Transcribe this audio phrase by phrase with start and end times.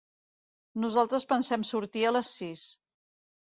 [0.85, 2.69] Nosaltres pensem sortir a les sis.